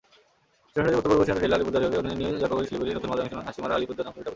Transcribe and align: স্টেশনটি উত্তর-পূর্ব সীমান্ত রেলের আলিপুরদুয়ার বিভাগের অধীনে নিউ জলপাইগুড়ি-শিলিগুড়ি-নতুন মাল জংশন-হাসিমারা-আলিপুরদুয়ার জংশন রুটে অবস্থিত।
স্টেশনটি 0.71 0.97
উত্তর-পূর্ব 0.99 1.23
সীমান্ত 1.27 1.43
রেলের 1.43 1.57
আলিপুরদুয়ার 1.57 1.83
বিভাগের 1.83 2.01
অধীনে 2.01 2.19
নিউ 2.19 2.39
জলপাইগুড়ি-শিলিগুড়ি-নতুন 2.41 3.09
মাল 3.11 3.17
জংশন-হাসিমারা-আলিপুরদুয়ার 3.21 4.05
জংশন 4.05 4.11
রুটে 4.11 4.15
অবস্থিত। 4.15 4.29